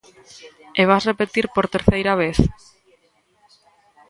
[0.79, 2.37] E vas repetir por terceira vez?